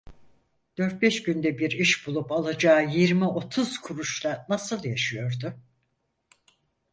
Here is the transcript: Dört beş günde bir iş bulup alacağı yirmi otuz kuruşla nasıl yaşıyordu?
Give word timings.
Dört 0.77 1.01
beş 1.01 1.23
günde 1.23 1.57
bir 1.59 1.71
iş 1.71 2.07
bulup 2.07 2.31
alacağı 2.31 2.89
yirmi 2.89 3.25
otuz 3.27 3.77
kuruşla 3.79 4.45
nasıl 4.49 4.83
yaşıyordu? 4.83 5.53